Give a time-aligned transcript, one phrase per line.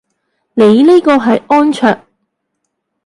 [0.55, 1.95] 你呢個係安卓